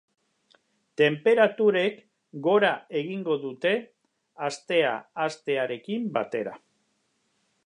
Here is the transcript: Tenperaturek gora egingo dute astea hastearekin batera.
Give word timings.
Tenperaturek 1.01 1.99
gora 2.49 2.73
egingo 3.03 3.37
dute 3.45 3.77
astea 4.51 4.99
hastearekin 5.27 6.13
batera. 6.21 6.61